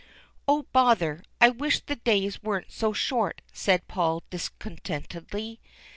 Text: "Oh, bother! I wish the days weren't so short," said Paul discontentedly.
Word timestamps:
"Oh, 0.47 0.65
bother! 0.73 1.21
I 1.39 1.51
wish 1.51 1.81
the 1.81 1.97
days 1.97 2.41
weren't 2.41 2.71
so 2.71 2.91
short," 2.91 3.43
said 3.53 3.87
Paul 3.87 4.23
discontentedly. 4.31 5.59